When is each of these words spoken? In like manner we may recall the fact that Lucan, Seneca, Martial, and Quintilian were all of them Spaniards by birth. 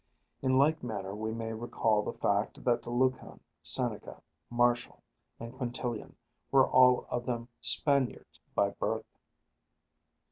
In 0.41 0.57
like 0.57 0.81
manner 0.81 1.13
we 1.13 1.31
may 1.31 1.53
recall 1.53 2.01
the 2.01 2.17
fact 2.17 2.63
that 2.63 2.87
Lucan, 2.87 3.39
Seneca, 3.61 4.19
Martial, 4.49 5.03
and 5.39 5.53
Quintilian 5.53 6.15
were 6.49 6.67
all 6.67 7.05
of 7.11 7.27
them 7.27 7.49
Spaniards 7.61 8.39
by 8.55 8.69
birth. 8.71 9.05